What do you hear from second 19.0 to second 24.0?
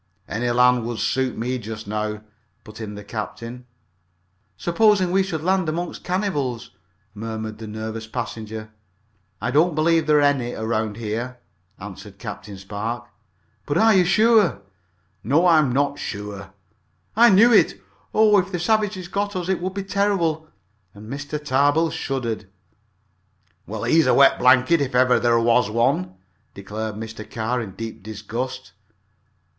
got us it would be terrible!" And Mr. Tarbill shuddered. "Well,